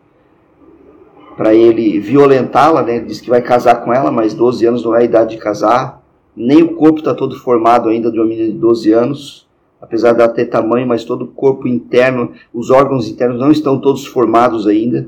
para 1.37 1.53
ele 1.53 1.99
violentá-la, 1.99 2.81
né? 2.81 2.99
Diz 2.99 3.21
que 3.21 3.29
vai 3.29 3.41
casar 3.43 3.85
com 3.85 3.93
ela, 3.93 4.11
mas 4.11 4.33
12 4.33 4.65
anos 4.65 4.83
não 4.83 4.95
é 4.95 5.01
a 5.01 5.05
idade 5.05 5.35
de 5.35 5.41
casar. 5.41 6.03
Nem 6.35 6.63
o 6.63 6.73
corpo 6.73 6.99
está 6.99 7.13
todo 7.13 7.39
formado 7.39 7.87
ainda 7.89 8.11
de 8.11 8.19
uma 8.19 8.25
menina 8.25 8.51
de 8.51 8.57
12 8.57 8.91
anos, 8.91 9.47
apesar 9.79 10.13
de 10.13 10.21
ela 10.21 10.33
ter 10.33 10.47
tamanho, 10.47 10.87
mas 10.87 11.03
todo 11.03 11.25
o 11.25 11.27
corpo 11.27 11.67
interno, 11.67 12.31
os 12.51 12.71
órgãos 12.71 13.07
internos 13.07 13.39
não 13.39 13.51
estão 13.51 13.79
todos 13.79 14.05
formados 14.05 14.65
ainda. 14.65 15.07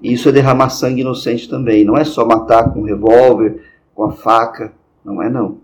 E 0.00 0.12
isso 0.12 0.28
é 0.28 0.32
derramar 0.32 0.70
sangue 0.70 1.00
inocente 1.00 1.48
também. 1.48 1.84
Não 1.84 1.96
é 1.96 2.04
só 2.04 2.24
matar 2.24 2.72
com 2.72 2.80
um 2.80 2.84
revólver, 2.84 3.60
com 3.94 4.04
a 4.04 4.12
faca. 4.12 4.72
Não 5.04 5.20
é 5.20 5.28
não. 5.28 5.58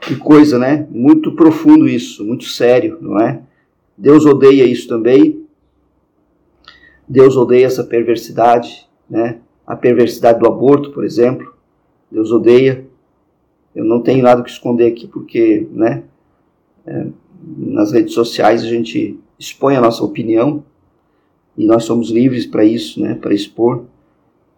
Que 0.00 0.16
coisa, 0.16 0.58
né? 0.58 0.86
Muito 0.90 1.32
profundo 1.32 1.86
isso, 1.86 2.24
muito 2.24 2.44
sério, 2.44 2.98
não 3.00 3.20
é? 3.20 3.42
Deus 3.96 4.24
odeia 4.24 4.64
isso 4.64 4.88
também. 4.88 5.47
Deus 7.08 7.36
odeia 7.36 7.66
essa 7.66 7.82
perversidade, 7.82 8.86
né? 9.08 9.38
A 9.66 9.74
perversidade 9.74 10.38
do 10.38 10.46
aborto, 10.46 10.90
por 10.90 11.04
exemplo. 11.04 11.54
Deus 12.10 12.30
odeia. 12.30 12.86
Eu 13.74 13.84
não 13.84 14.02
tenho 14.02 14.22
nada 14.22 14.42
que 14.42 14.50
esconder 14.50 14.92
aqui 14.92 15.06
porque, 15.06 15.66
né? 15.72 16.02
É, 16.86 17.06
nas 17.56 17.92
redes 17.92 18.12
sociais 18.12 18.62
a 18.62 18.68
gente 18.68 19.18
expõe 19.38 19.76
a 19.76 19.80
nossa 19.80 20.04
opinião 20.04 20.64
e 21.56 21.64
nós 21.64 21.84
somos 21.84 22.10
livres 22.10 22.44
para 22.44 22.64
isso, 22.64 23.00
né? 23.00 23.14
Para 23.14 23.34
expor. 23.34 23.84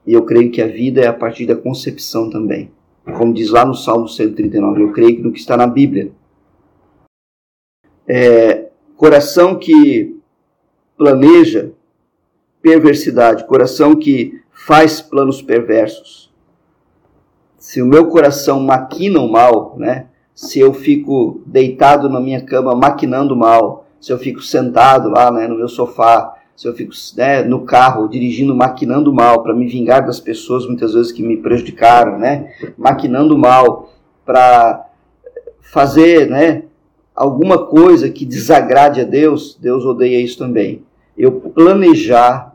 E 0.06 0.12
eu 0.12 0.24
creio 0.24 0.50
que 0.50 0.62
a 0.62 0.66
vida 0.66 1.00
é 1.00 1.06
a 1.06 1.12
partir 1.12 1.46
da 1.46 1.54
concepção 1.54 2.30
também. 2.30 2.70
Como 3.16 3.32
diz 3.32 3.50
lá 3.50 3.64
no 3.64 3.74
Salmo 3.74 4.08
139, 4.08 4.82
eu 4.82 4.92
creio 4.92 5.22
no 5.22 5.32
que 5.32 5.38
está 5.38 5.56
na 5.56 5.66
Bíblia. 5.66 6.10
É, 8.06 8.70
coração 8.96 9.58
que 9.58 10.16
planeja 10.96 11.72
perversidade, 12.62 13.46
coração 13.46 13.96
que 13.96 14.40
faz 14.52 15.00
planos 15.00 15.40
perversos. 15.40 16.30
Se 17.58 17.82
o 17.82 17.86
meu 17.86 18.06
coração 18.08 18.60
maquina 18.60 19.20
o 19.20 19.30
mal, 19.30 19.74
né? 19.76 20.06
Se 20.34 20.58
eu 20.58 20.72
fico 20.72 21.42
deitado 21.44 22.08
na 22.08 22.20
minha 22.20 22.40
cama 22.40 22.74
maquinando 22.74 23.36
mal, 23.36 23.86
se 24.00 24.12
eu 24.12 24.18
fico 24.18 24.40
sentado 24.40 25.10
lá 25.10 25.30
né, 25.30 25.46
no 25.46 25.56
meu 25.56 25.68
sofá, 25.68 26.34
se 26.56 26.66
eu 26.66 26.74
fico 26.74 26.92
né, 27.16 27.42
no 27.42 27.64
carro 27.64 28.08
dirigindo, 28.08 28.54
maquinando 28.54 29.12
mal 29.12 29.42
para 29.42 29.54
me 29.54 29.66
vingar 29.66 30.06
das 30.06 30.20
pessoas 30.20 30.66
muitas 30.66 30.94
vezes 30.94 31.12
que 31.12 31.22
me 31.22 31.36
prejudicaram, 31.36 32.18
né? 32.18 32.52
Maquinando 32.76 33.36
mal 33.36 33.90
para 34.24 34.86
fazer, 35.60 36.28
né? 36.28 36.64
Alguma 37.14 37.66
coisa 37.66 38.08
que 38.10 38.24
desagrade 38.24 39.00
a 39.00 39.04
Deus, 39.04 39.58
Deus 39.60 39.84
odeia 39.84 40.20
isso 40.20 40.38
também. 40.38 40.82
Eu 41.16 41.32
planejar 41.32 42.49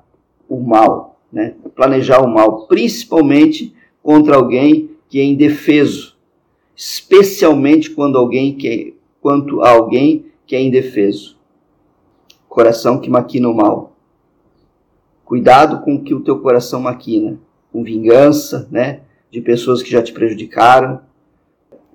o 0.47 0.59
mal, 0.59 1.19
né? 1.31 1.55
planejar 1.75 2.21
o 2.21 2.27
mal, 2.27 2.67
principalmente 2.67 3.75
contra 4.01 4.35
alguém 4.35 4.91
que 5.09 5.19
é 5.19 5.23
indefeso, 5.23 6.15
especialmente 6.75 7.89
quando 7.89 8.17
alguém 8.17 8.55
que 8.55 8.67
é, 8.67 8.93
quanto 9.21 9.61
a 9.61 9.71
alguém 9.71 10.25
que 10.45 10.55
é 10.55 10.61
indefeso. 10.61 11.37
Coração 12.47 12.99
que 12.99 13.09
maquina 13.09 13.49
o 13.49 13.55
mal. 13.55 13.93
Cuidado 15.23 15.83
com 15.83 15.95
o 15.95 16.03
que 16.03 16.13
o 16.13 16.21
teu 16.21 16.39
coração 16.39 16.79
maquina, 16.79 17.39
com 17.71 17.83
vingança, 17.83 18.67
né, 18.69 19.01
de 19.31 19.41
pessoas 19.41 19.81
que 19.81 19.89
já 19.89 20.01
te 20.03 20.13
prejudicaram. 20.13 21.01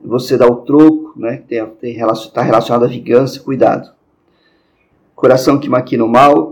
Você 0.04 0.36
dá 0.36 0.46
o 0.46 0.56
troco, 0.56 1.14
né, 1.16 1.44
está 1.48 2.42
relacionado 2.42 2.84
à 2.84 2.88
vingança, 2.88 3.38
cuidado. 3.40 3.92
Coração 5.14 5.60
que 5.60 5.68
maquina 5.68 6.04
o 6.04 6.08
mal, 6.08 6.49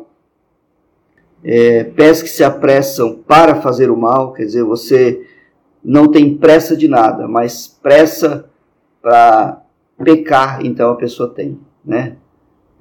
é, 1.50 1.82
pés 1.82 2.20
que 2.20 2.28
se 2.28 2.44
apressam 2.44 3.14
para 3.26 3.62
fazer 3.62 3.90
o 3.90 3.96
mal, 3.96 4.34
quer 4.34 4.44
dizer, 4.44 4.62
você 4.62 5.26
não 5.82 6.06
tem 6.06 6.36
pressa 6.36 6.76
de 6.76 6.86
nada, 6.86 7.26
mas 7.26 7.66
pressa 7.66 8.50
para 9.00 9.62
pecar, 10.04 10.60
então 10.62 10.90
a 10.90 10.96
pessoa 10.96 11.30
tem, 11.30 11.58
né? 11.82 12.16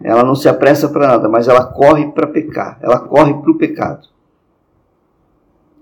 Ela 0.04 0.22
não 0.22 0.36
se 0.36 0.50
apressa 0.50 0.90
para 0.90 1.08
nada, 1.08 1.30
mas 1.30 1.48
ela 1.48 1.64
corre 1.64 2.12
para 2.12 2.28
pecar, 2.28 2.78
ela 2.82 3.00
corre 3.00 3.36
para 3.36 3.52
o 3.52 3.58
pecado. 3.58 4.10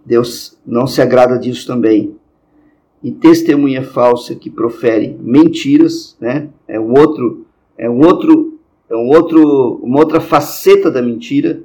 Deus 0.05 0.55
não 0.63 0.85
se 0.85 1.01
agrada 1.01 1.39
disso 1.39 1.65
também. 1.65 2.15
E 3.01 3.11
testemunha 3.11 3.83
falsa 3.83 4.35
que 4.35 4.49
profere 4.49 5.17
mentiras, 5.19 6.15
né? 6.21 6.49
É 6.67 6.79
um 6.79 6.93
outro, 6.95 7.47
é 7.79 7.89
um 7.89 8.05
outro, 8.05 8.59
é 8.87 8.95
um 8.95 9.09
outro, 9.09 9.79
uma 9.81 9.97
outra 9.97 10.21
faceta 10.21 10.91
da 10.91 11.01
mentira 11.01 11.63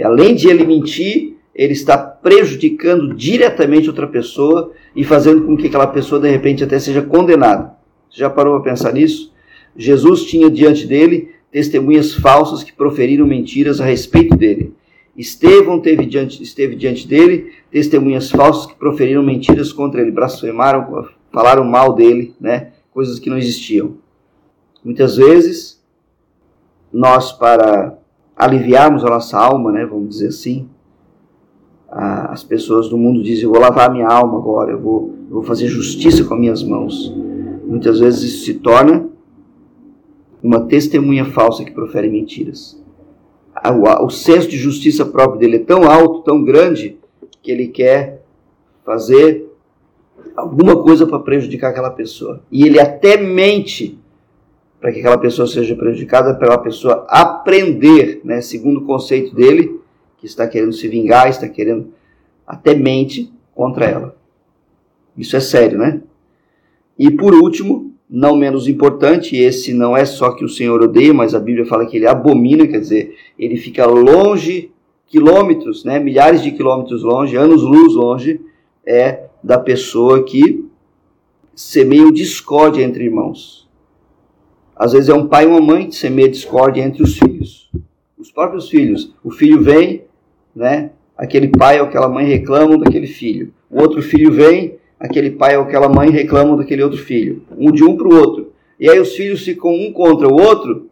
Além 0.00 0.34
de 0.34 0.48
ele 0.48 0.64
mentir, 0.64 1.36
ele 1.54 1.72
está 1.72 1.98
prejudicando 1.98 3.14
diretamente 3.14 3.88
outra 3.88 4.06
pessoa 4.06 4.72
e 4.96 5.04
fazendo 5.04 5.42
com 5.44 5.56
que 5.56 5.66
aquela 5.66 5.86
pessoa 5.86 6.20
de 6.20 6.30
repente 6.30 6.64
até 6.64 6.78
seja 6.78 7.02
condenada. 7.02 7.74
Você 8.10 8.20
já 8.20 8.30
parou 8.30 8.60
para 8.60 8.72
pensar 8.72 8.92
nisso? 8.92 9.32
Jesus 9.76 10.24
tinha 10.24 10.50
diante 10.50 10.86
dele 10.86 11.30
testemunhas 11.50 12.14
falsas 12.14 12.62
que 12.62 12.72
proferiram 12.72 13.26
mentiras 13.26 13.80
a 13.80 13.84
respeito 13.84 14.36
dele. 14.36 14.72
Estevão 15.16 15.78
teve 15.78 16.06
diante, 16.06 16.42
esteve 16.42 16.74
diante 16.74 17.06
dele 17.06 17.52
testemunhas 17.70 18.30
falsas 18.30 18.66
que 18.66 18.78
proferiram 18.78 19.22
mentiras 19.22 19.72
contra 19.72 20.00
ele, 20.00 20.10
blasfemaram, 20.10 21.06
falaram 21.30 21.64
mal 21.64 21.94
dele, 21.94 22.34
né? 22.40 22.72
coisas 22.92 23.18
que 23.18 23.28
não 23.28 23.38
existiam. 23.38 23.96
Muitas 24.84 25.16
vezes, 25.16 25.82
nós, 26.92 27.32
para 27.32 27.98
aliviarmos 28.44 29.04
a 29.04 29.08
nossa 29.08 29.38
alma, 29.38 29.70
né, 29.70 29.84
vamos 29.86 30.10
dizer 30.10 30.28
assim. 30.28 30.68
As 31.88 32.42
pessoas 32.42 32.88
do 32.88 32.96
mundo 32.96 33.22
dizem: 33.22 33.44
Eu 33.44 33.50
vou 33.50 33.60
lavar 33.60 33.92
minha 33.92 34.08
alma 34.08 34.38
agora, 34.38 34.72
eu 34.72 34.80
vou, 34.80 35.14
eu 35.28 35.34
vou 35.34 35.42
fazer 35.42 35.68
justiça 35.68 36.24
com 36.24 36.34
as 36.34 36.40
minhas 36.40 36.62
mãos. 36.62 37.14
Muitas 37.66 38.00
vezes 38.00 38.22
isso 38.22 38.44
se 38.46 38.54
torna 38.54 39.08
uma 40.42 40.60
testemunha 40.60 41.26
falsa 41.26 41.64
que 41.64 41.70
profere 41.70 42.08
mentiras. 42.08 42.82
O, 43.64 44.06
o 44.06 44.10
senso 44.10 44.48
de 44.48 44.56
justiça 44.56 45.04
próprio 45.04 45.38
dele 45.38 45.56
é 45.56 45.60
tão 45.60 45.84
alto, 45.84 46.22
tão 46.22 46.42
grande, 46.42 46.98
que 47.42 47.50
ele 47.50 47.68
quer 47.68 48.22
fazer 48.84 49.50
alguma 50.36 50.82
coisa 50.82 51.06
para 51.06 51.18
prejudicar 51.18 51.70
aquela 51.70 51.90
pessoa. 51.90 52.42
E 52.50 52.64
ele 52.64 52.80
até 52.80 53.16
mente 53.16 53.98
para 54.82 54.92
que 54.92 54.98
aquela 54.98 55.16
pessoa 55.16 55.46
seja 55.46 55.76
prejudicada, 55.76 56.34
para 56.34 56.54
a 56.54 56.58
pessoa 56.58 57.06
aprender, 57.08 58.20
né, 58.24 58.40
segundo 58.40 58.80
o 58.80 58.84
conceito 58.84 59.32
dele, 59.32 59.80
que 60.18 60.26
está 60.26 60.44
querendo 60.48 60.72
se 60.72 60.88
vingar, 60.88 61.28
está 61.28 61.48
querendo 61.48 61.92
até 62.44 62.74
mente 62.74 63.32
contra 63.54 63.84
ela. 63.84 64.16
Isso 65.16 65.36
é 65.36 65.40
sério, 65.40 65.78
né? 65.78 66.00
E 66.98 67.12
por 67.12 67.32
último, 67.32 67.92
não 68.10 68.36
menos 68.36 68.66
importante, 68.66 69.36
esse 69.36 69.72
não 69.72 69.96
é 69.96 70.04
só 70.04 70.32
que 70.32 70.44
o 70.44 70.48
Senhor 70.48 70.82
odeia, 70.82 71.14
mas 71.14 71.32
a 71.32 71.38
Bíblia 71.38 71.64
fala 71.64 71.86
que 71.86 71.96
ele 71.96 72.08
abomina, 72.08 72.66
quer 72.66 72.80
dizer, 72.80 73.16
ele 73.38 73.56
fica 73.56 73.86
longe, 73.86 74.72
quilômetros, 75.06 75.84
né, 75.84 76.00
milhares 76.00 76.42
de 76.42 76.50
quilômetros 76.50 77.04
longe, 77.04 77.36
anos-luz 77.36 77.94
longe, 77.94 78.40
é 78.84 79.26
da 79.44 79.60
pessoa 79.60 80.24
que 80.24 80.68
semeia 81.54 82.04
o 82.04 82.12
discórdia 82.12 82.82
entre 82.82 83.04
irmãos. 83.04 83.61
Às 84.82 84.94
vezes 84.94 85.08
é 85.08 85.14
um 85.14 85.28
pai 85.28 85.44
e 85.44 85.46
uma 85.46 85.60
mãe 85.60 85.86
que 85.86 85.94
semeia 85.94 86.28
discórdia 86.28 86.82
entre 86.82 87.04
os 87.04 87.16
filhos. 87.16 87.70
Os 88.18 88.32
próprios 88.32 88.68
filhos. 88.68 89.14
O 89.22 89.30
filho 89.30 89.62
vem, 89.62 90.02
né? 90.56 90.90
Aquele 91.16 91.46
pai 91.46 91.78
ou 91.80 91.86
aquela 91.86 92.08
mãe 92.08 92.26
reclamam 92.26 92.76
daquele 92.76 93.06
filho. 93.06 93.54
O 93.70 93.80
outro 93.80 94.02
filho 94.02 94.32
vem, 94.32 94.74
aquele 94.98 95.30
pai 95.30 95.56
ou 95.56 95.62
aquela 95.62 95.88
mãe 95.88 96.10
reclamam 96.10 96.56
daquele 96.56 96.82
outro 96.82 96.98
filho. 96.98 97.44
Um 97.56 97.70
de 97.70 97.84
um 97.84 97.96
para 97.96 98.08
o 98.08 98.16
outro. 98.16 98.50
E 98.80 98.90
aí 98.90 98.98
os 98.98 99.14
filhos 99.14 99.44
ficam 99.44 99.70
um 99.70 99.92
contra 99.92 100.26
o 100.26 100.34
outro, 100.34 100.88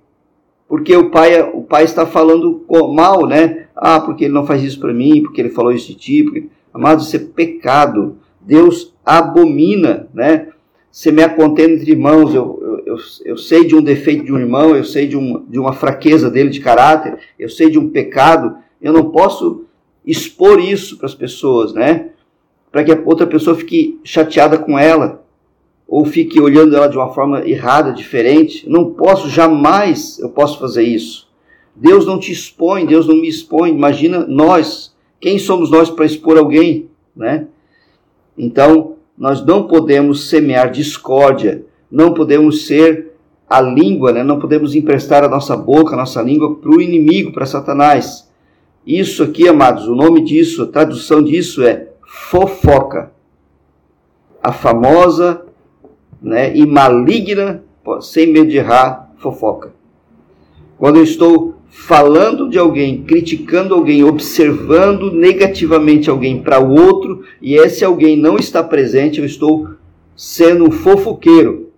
porque 0.68 0.96
o 0.96 1.10
pai, 1.10 1.42
o 1.52 1.62
pai 1.62 1.82
está 1.82 2.06
falando 2.06 2.64
mal, 2.94 3.26
né? 3.26 3.66
Ah, 3.74 3.98
porque 3.98 4.26
ele 4.26 4.34
não 4.34 4.46
faz 4.46 4.62
isso 4.62 4.78
para 4.78 4.94
mim, 4.94 5.20
porque 5.20 5.40
ele 5.40 5.50
falou 5.50 5.72
isso 5.72 5.88
de 5.88 5.96
ti. 5.96 6.22
Porque... 6.22 6.46
Amado, 6.72 7.02
isso 7.02 7.16
é 7.16 7.18
pecado. 7.18 8.18
Deus 8.40 8.94
abomina, 9.04 10.08
né? 10.14 10.46
Semear 10.90 11.36
contenda 11.36 11.74
entre 11.74 11.92
irmãos, 11.92 12.34
eu, 12.34 12.82
eu, 12.84 12.96
eu, 13.24 13.36
sei 13.36 13.64
de 13.64 13.76
um 13.76 13.82
defeito 13.82 14.24
de 14.24 14.32
um 14.32 14.38
irmão, 14.38 14.74
eu 14.74 14.84
sei 14.84 15.06
de, 15.06 15.16
um, 15.16 15.44
de 15.48 15.58
uma 15.58 15.72
fraqueza 15.72 16.30
dele 16.30 16.50
de 16.50 16.60
caráter, 16.60 17.18
eu 17.38 17.48
sei 17.48 17.70
de 17.70 17.78
um 17.78 17.88
pecado, 17.88 18.56
eu 18.82 18.92
não 18.92 19.10
posso 19.10 19.64
expor 20.04 20.58
isso 20.58 20.96
para 20.96 21.06
as 21.06 21.14
pessoas, 21.14 21.72
né? 21.72 22.10
Para 22.72 22.82
que 22.82 22.92
a 22.92 23.02
outra 23.04 23.26
pessoa 23.26 23.56
fique 23.56 24.00
chateada 24.02 24.58
com 24.58 24.78
ela, 24.78 25.24
ou 25.86 26.04
fique 26.04 26.40
olhando 26.40 26.76
ela 26.76 26.88
de 26.88 26.96
uma 26.96 27.12
forma 27.12 27.46
errada, 27.48 27.92
diferente. 27.92 28.68
Não 28.68 28.92
posso, 28.92 29.28
jamais 29.28 30.18
eu 30.20 30.28
posso 30.28 30.58
fazer 30.58 30.84
isso. 30.84 31.28
Deus 31.74 32.06
não 32.06 32.18
te 32.18 32.30
expõe, 32.30 32.86
Deus 32.86 33.08
não 33.08 33.16
me 33.16 33.28
expõe. 33.28 33.70
Imagina 33.70 34.24
nós, 34.26 34.94
quem 35.18 35.38
somos 35.38 35.70
nós 35.70 35.90
para 35.90 36.06
expor 36.06 36.38
alguém, 36.38 36.88
né? 37.14 37.48
Então, 38.38 38.96
nós 39.20 39.44
não 39.44 39.64
podemos 39.64 40.30
semear 40.30 40.70
discórdia, 40.70 41.62
não 41.92 42.14
podemos 42.14 42.66
ser 42.66 43.12
a 43.46 43.60
língua, 43.60 44.12
né? 44.12 44.22
não 44.22 44.40
podemos 44.40 44.74
emprestar 44.74 45.22
a 45.22 45.28
nossa 45.28 45.54
boca, 45.54 45.92
a 45.92 45.98
nossa 45.98 46.22
língua 46.22 46.56
para 46.56 46.70
o 46.70 46.80
inimigo, 46.80 47.30
para 47.30 47.44
Satanás. 47.44 48.30
Isso 48.86 49.22
aqui, 49.22 49.46
amados, 49.46 49.86
o 49.86 49.94
nome 49.94 50.24
disso, 50.24 50.62
a 50.62 50.66
tradução 50.66 51.22
disso 51.22 51.62
é 51.62 51.88
fofoca. 52.02 53.12
A 54.42 54.52
famosa 54.52 55.42
né, 56.22 56.56
e 56.56 56.64
maligna, 56.64 57.62
sem 58.00 58.32
medo 58.32 58.48
de 58.48 58.56
errar, 58.56 59.12
fofoca. 59.18 59.74
Quando 60.78 60.96
eu 60.96 61.04
estou 61.04 61.56
falando 61.70 62.50
de 62.50 62.58
alguém, 62.58 63.02
criticando 63.04 63.74
alguém, 63.74 64.02
observando 64.02 65.12
negativamente 65.12 66.10
alguém 66.10 66.42
para 66.42 66.60
o 66.60 66.72
outro 66.72 67.22
e 67.40 67.54
esse 67.54 67.84
alguém 67.84 68.16
não 68.16 68.36
está 68.36 68.62
presente, 68.62 69.20
eu 69.20 69.24
estou 69.24 69.70
sendo 70.16 70.64
um 70.64 70.70
fofoqueiro. 70.70 71.70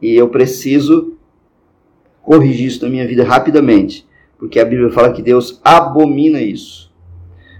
E 0.00 0.14
eu 0.14 0.28
preciso 0.28 1.14
corrigir 2.22 2.68
isso 2.68 2.84
na 2.84 2.90
minha 2.90 3.06
vida 3.06 3.24
rapidamente, 3.24 4.06
porque 4.38 4.60
a 4.60 4.64
Bíblia 4.64 4.90
fala 4.90 5.12
que 5.12 5.20
Deus 5.20 5.60
abomina 5.64 6.40
isso. 6.40 6.90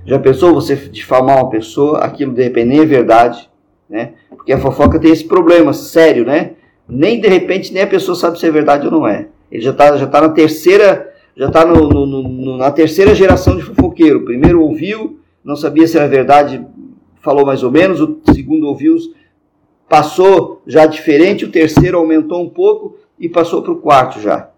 Já 0.06 0.18
pensou 0.18 0.54
você 0.54 0.76
difamar 0.76 1.36
uma 1.38 1.50
pessoa, 1.50 1.98
aquilo 1.98 2.32
de 2.32 2.42
repente 2.42 2.68
nem 2.68 2.80
é 2.80 2.86
verdade, 2.86 3.50
né? 3.88 4.14
Porque 4.30 4.52
a 4.52 4.58
fofoca 4.58 4.98
tem 4.98 5.10
esse 5.10 5.24
problema 5.24 5.72
sério, 5.72 6.24
né? 6.24 6.52
Nem 6.88 7.20
de 7.20 7.28
repente 7.28 7.72
nem 7.72 7.82
a 7.82 7.86
pessoa 7.86 8.14
sabe 8.14 8.38
se 8.38 8.46
é 8.46 8.50
verdade 8.50 8.86
ou 8.86 8.92
não 8.92 9.06
é. 9.06 9.28
Ele 9.50 9.62
já 9.62 9.70
está 9.70 9.96
já 9.96 10.06
tá 10.06 10.20
na 10.20 10.28
terceira 10.30 11.12
já 11.36 11.46
está 11.46 11.64
na 11.64 12.70
terceira 12.70 13.14
geração 13.14 13.56
de 13.56 13.62
fofoqueiro. 13.62 14.20
O 14.20 14.24
primeiro 14.24 14.62
ouviu, 14.62 15.20
não 15.42 15.56
sabia 15.56 15.86
se 15.86 15.96
era 15.96 16.06
verdade, 16.06 16.66
falou 17.20 17.46
mais 17.46 17.62
ou 17.62 17.70
menos. 17.70 18.00
O 18.00 18.20
segundo 18.34 18.66
ouviu, 18.66 18.96
passou 19.88 20.60
já 20.66 20.84
diferente. 20.86 21.44
O 21.44 21.50
terceiro 21.50 21.96
aumentou 21.96 22.42
um 22.42 22.48
pouco 22.48 22.98
e 23.18 23.28
passou 23.28 23.62
para 23.62 23.72
o 23.72 23.78
quarto 23.80 24.20
já. 24.20 24.50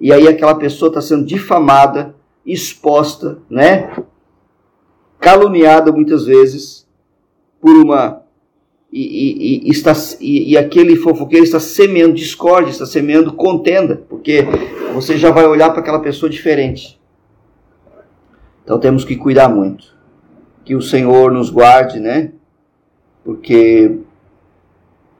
E 0.00 0.12
aí 0.12 0.28
aquela 0.28 0.54
pessoa 0.54 0.88
está 0.88 1.00
sendo 1.00 1.24
difamada, 1.24 2.14
exposta, 2.44 3.38
né? 3.50 3.90
caluniada 5.18 5.90
muitas 5.90 6.26
vezes 6.26 6.86
por 7.60 7.74
uma 7.76 8.22
e, 8.92 9.66
e, 9.66 9.70
está, 9.70 9.92
e, 10.20 10.52
e 10.52 10.58
aquele 10.58 10.96
fofoqueiro 10.96 11.44
está 11.44 11.60
semeando 11.60 12.14
discórdia, 12.14 12.70
está 12.70 12.86
semeando 12.86 13.32
contenda, 13.32 14.04
porque 14.08 14.44
você 14.94 15.16
já 15.16 15.30
vai 15.30 15.46
olhar 15.46 15.70
para 15.70 15.80
aquela 15.80 16.00
pessoa 16.00 16.30
diferente. 16.30 17.00
Então 18.64 18.78
temos 18.78 19.04
que 19.04 19.16
cuidar 19.16 19.48
muito. 19.48 19.94
Que 20.64 20.74
o 20.74 20.82
Senhor 20.82 21.30
nos 21.30 21.50
guarde, 21.50 22.00
né? 22.00 22.32
Porque 23.24 23.98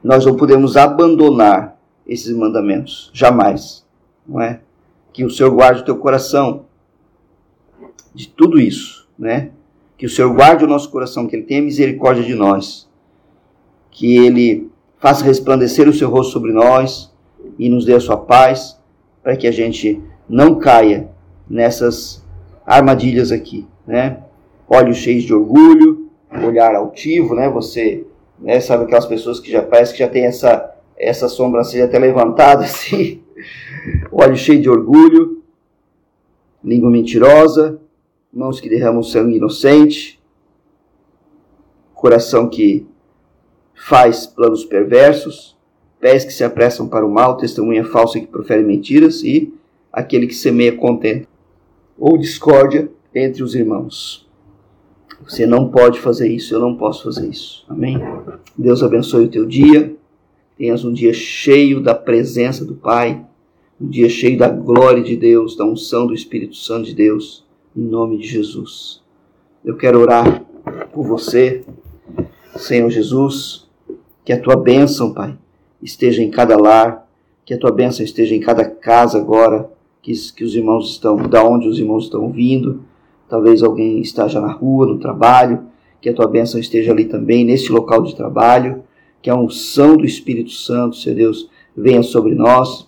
nós 0.03 0.25
não 0.25 0.35
podemos 0.35 0.75
abandonar 0.75 1.77
esses 2.05 2.35
mandamentos, 2.35 3.11
jamais, 3.13 3.85
não 4.27 4.41
é? 4.41 4.61
Que 5.13 5.25
o 5.25 5.29
Senhor 5.29 5.51
guarde 5.51 5.81
o 5.81 5.85
teu 5.85 5.97
coração 5.97 6.65
de 8.13 8.27
tudo 8.27 8.59
isso, 8.59 9.07
né? 9.17 9.51
Que 9.97 10.05
o 10.05 10.09
Senhor 10.09 10.33
guarde 10.33 10.63
o 10.63 10.67
nosso 10.67 10.89
coração, 10.89 11.27
que 11.27 11.35
Ele 11.35 11.43
tenha 11.43 11.61
misericórdia 11.61 12.23
de 12.23 12.33
nós 12.33 12.86
que 13.97 14.15
Ele 14.15 14.69
faça 14.99 15.25
resplandecer 15.25 15.89
o 15.89 15.93
seu 15.93 16.07
rosto 16.07 16.33
sobre 16.33 16.53
nós 16.53 17.11
e 17.57 17.67
nos 17.67 17.83
dê 17.83 17.95
a 17.95 17.99
sua 17.99 18.15
paz, 18.15 18.79
para 19.23 19.35
que 19.35 19.47
a 19.47 19.51
gente 19.51 19.99
não 20.29 20.59
caia 20.59 21.09
nessas 21.49 22.23
armadilhas 22.63 23.31
aqui, 23.31 23.67
né? 23.87 24.19
Olhos 24.69 24.97
cheios 24.97 25.23
de 25.23 25.33
orgulho, 25.33 26.11
olhar 26.45 26.75
altivo, 26.75 27.33
né? 27.33 27.49
Você 27.49 28.05
né, 28.39 28.59
sabe 28.59 28.83
aquelas 28.83 29.07
pessoas 29.07 29.39
que 29.39 29.51
já 29.51 29.63
parece 29.63 29.93
que 29.93 29.99
já 29.99 30.07
tem 30.07 30.25
essa 30.25 30.75
essa 30.95 31.27
sobrancelha 31.27 31.85
até 31.85 31.97
levantada 31.97 32.65
assim, 32.65 33.23
olhos 34.11 34.39
cheios 34.39 34.61
de 34.61 34.69
orgulho, 34.69 35.41
língua 36.63 36.91
mentirosa, 36.91 37.81
mãos 38.31 38.59
que 38.59 38.69
derramam 38.69 39.01
sangue 39.01 39.37
inocente, 39.37 40.21
coração 41.95 42.47
que 42.47 42.85
faz 43.77 44.25
planos 44.25 44.65
perversos, 44.65 45.55
pés 45.99 46.25
que 46.25 46.33
se 46.33 46.43
apressam 46.43 46.87
para 46.87 47.05
o 47.05 47.11
mal, 47.11 47.37
testemunha 47.37 47.85
falsa 47.85 48.19
que 48.19 48.27
profere 48.27 48.63
mentiras 48.63 49.23
e 49.23 49.53
aquele 49.93 50.27
que 50.27 50.33
semeia 50.33 50.75
contento 50.75 51.27
ou 51.97 52.17
discórdia 52.17 52.89
entre 53.13 53.43
os 53.43 53.55
irmãos. 53.55 54.27
Você 55.23 55.45
não 55.45 55.69
pode 55.69 55.99
fazer 55.99 56.27
isso, 56.27 56.53
eu 56.53 56.59
não 56.59 56.75
posso 56.75 57.03
fazer 57.03 57.27
isso. 57.27 57.65
Amém? 57.69 57.97
Deus 58.57 58.83
abençoe 58.83 59.25
o 59.25 59.29
teu 59.29 59.45
dia. 59.45 59.95
Tenhas 60.57 60.83
um 60.83 60.91
dia 60.91 61.13
cheio 61.13 61.79
da 61.81 61.93
presença 61.95 62.65
do 62.65 62.75
Pai, 62.75 63.23
um 63.79 63.87
dia 63.87 64.09
cheio 64.09 64.37
da 64.37 64.49
glória 64.49 65.03
de 65.03 65.15
Deus, 65.15 65.55
da 65.55 65.65
unção 65.65 66.07
do 66.07 66.13
Espírito 66.13 66.55
Santo 66.55 66.85
de 66.85 66.95
Deus, 66.95 67.45
em 67.75 67.81
nome 67.81 68.17
de 68.17 68.27
Jesus. 68.27 69.01
Eu 69.63 69.75
quero 69.75 69.99
orar 69.99 70.43
por 70.91 71.05
você, 71.05 71.63
Senhor 72.55 72.89
Jesus 72.89 73.66
que 74.27 74.33
a 74.33 74.41
tua 74.41 74.57
bênção, 74.57 75.13
Pai, 75.13 75.37
esteja 75.81 76.21
em 76.21 76.29
cada 76.29 76.57
lar, 76.57 77.07
que 77.45 77.53
a 77.53 77.57
tua 77.57 77.71
bênção 77.71 78.03
esteja 78.03 78.35
em 78.35 78.41
cada 78.41 78.65
casa 78.65 79.17
agora, 79.17 79.71
que, 80.01 80.11
que 80.33 80.43
os 80.43 80.53
irmãos 80.53 80.91
estão, 80.91 81.15
da 81.15 81.45
onde 81.45 81.65
os 81.65 81.79
irmãos 81.79 82.03
estão 82.03 82.29
vindo. 82.29 82.83
Talvez 83.29 83.63
alguém 83.63 84.01
esteja 84.01 84.41
na 84.41 84.51
rua, 84.51 84.85
no 84.85 84.99
trabalho, 84.99 85.67
que 86.01 86.09
a 86.09 86.13
tua 86.13 86.27
bênção 86.27 86.59
esteja 86.59 86.91
ali 86.91 87.05
também, 87.05 87.45
nesse 87.45 87.71
local 87.71 88.03
de 88.03 88.13
trabalho, 88.17 88.83
que 89.21 89.29
a 89.29 89.35
unção 89.37 89.95
do 89.95 90.03
Espírito 90.03 90.51
Santo, 90.51 90.97
Senhor 90.97 91.15
Deus, 91.15 91.49
venha 91.73 92.03
sobre 92.03 92.35
nós. 92.35 92.85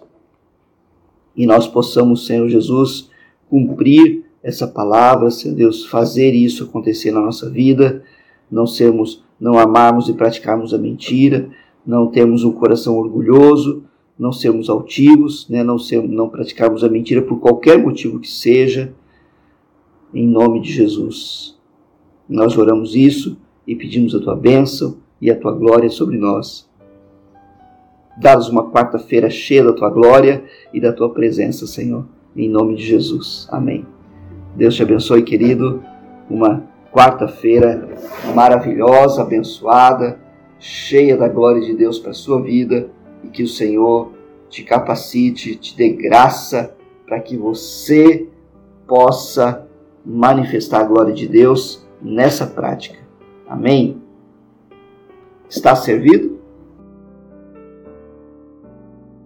E 1.38 1.46
nós 1.46 1.70
possamos, 1.70 2.26
Senhor 2.26 2.50
Jesus, 2.50 3.10
cumprir 3.50 4.26
essa 4.44 4.68
palavra, 4.68 5.32
Senhor 5.32 5.56
Deus, 5.56 5.86
fazer 5.86 6.34
isso 6.34 6.66
acontecer 6.66 7.12
na 7.12 7.22
nossa 7.22 7.50
vida, 7.50 8.04
não 8.52 8.66
sermos 8.66 9.24
não 9.40 9.58
amarmos 9.58 10.10
e 10.10 10.14
praticarmos 10.14 10.74
a 10.74 10.78
mentira, 10.78 11.50
não 11.86 12.08
termos 12.08 12.44
um 12.44 12.52
coração 12.52 12.98
orgulhoso, 12.98 13.84
não 14.18 14.34
sermos 14.34 14.70
altivos, 14.70 15.48
né? 15.50 15.64
não, 15.64 15.80
ser, 15.80 16.06
não 16.06 16.28
praticarmos 16.28 16.84
a 16.84 16.90
mentira 16.90 17.22
por 17.22 17.40
qualquer 17.40 17.80
motivo 17.80 18.20
que 18.20 18.30
seja, 18.30 18.94
em 20.14 20.28
nome 20.28 20.60
de 20.60 20.72
Jesus. 20.74 21.58
Nós 22.28 22.58
oramos 22.58 22.96
isso 22.96 23.38
e 23.66 23.76
pedimos 23.76 24.14
a 24.14 24.20
tua 24.20 24.36
bênção 24.36 24.98
e 25.22 25.32
a 25.32 25.40
tua 25.40 25.54
glória 25.54 25.90
sobre 25.90 26.18
nós. 26.18 26.68
Dá-nos 28.20 28.50
uma 28.50 28.70
quarta-feira 28.70 29.30
cheia 29.30 29.64
da 29.64 29.72
tua 29.72 29.90
glória 29.90 30.44
e 30.74 30.82
da 30.82 30.92
tua 30.92 31.10
presença, 31.12 31.66
Senhor, 31.66 32.06
em 32.36 32.50
nome 32.50 32.76
de 32.76 32.84
Jesus. 32.84 33.48
Amém. 33.50 33.86
Deus 34.56 34.76
te 34.76 34.84
abençoe, 34.84 35.24
querido. 35.24 35.82
Uma 36.30 36.68
quarta-feira 36.92 37.88
maravilhosa, 38.34 39.22
abençoada, 39.22 40.20
cheia 40.60 41.16
da 41.16 41.28
glória 41.28 41.62
de 41.62 41.74
Deus 41.76 42.00
para 42.00 42.12
a 42.12 42.14
sua 42.14 42.42
vida 42.42 42.90
e 43.24 43.28
que 43.28 43.44
o 43.44 43.48
Senhor 43.48 44.12
te 44.50 44.64
capacite, 44.64 45.56
te 45.56 45.76
dê 45.76 45.90
graça 45.90 46.76
para 47.06 47.20
que 47.20 47.38
você 47.38 48.28
possa 48.88 49.68
manifestar 50.06 50.82
a 50.82 50.84
glória 50.84 51.14
de 51.14 51.28
Deus 51.28 51.86
nessa 52.02 52.48
prática. 52.48 53.00
Amém? 53.48 54.02
Está 55.50 55.76
servido? 55.76 56.39